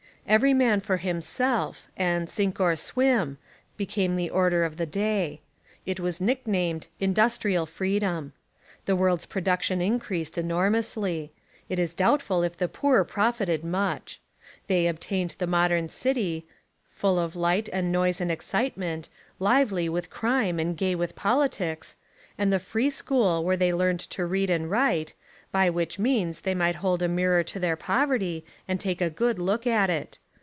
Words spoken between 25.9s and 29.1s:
means they might hold a mirror to their poverty and take a